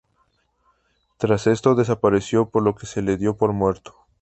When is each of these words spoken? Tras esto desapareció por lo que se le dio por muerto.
Tras 1.17 1.45
esto 1.45 1.75
desapareció 1.75 2.49
por 2.49 2.63
lo 2.63 2.73
que 2.73 2.87
se 2.87 3.03
le 3.03 3.17
dio 3.17 3.37
por 3.37 3.53
muerto. 3.53 4.07